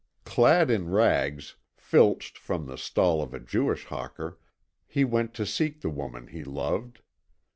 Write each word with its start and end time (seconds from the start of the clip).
Clad 0.25 0.71
in 0.71 0.89
rags, 0.89 1.57
filched 1.77 2.35
from 2.35 2.65
the 2.65 2.75
stall 2.75 3.21
of 3.21 3.35
a 3.35 3.39
Jewish 3.39 3.85
hawker, 3.85 4.39
he 4.87 5.03
went 5.05 5.35
to 5.35 5.45
seek 5.45 5.81
the 5.81 5.91
woman 5.91 6.25
he 6.25 6.43
loved. 6.43 7.03